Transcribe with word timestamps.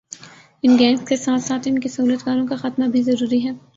ان 0.63 0.77
gangs 0.79 1.07
کے 1.07 1.15
ساتھ 1.15 1.41
ساتھ 1.41 1.67
انکے 1.67 1.89
سہولت 1.89 2.25
کاروں 2.25 2.47
کا 2.47 2.55
خاتمہ 2.55 2.87
بھی 2.87 3.01
ضروری 3.01 3.43
ہے 3.45 3.51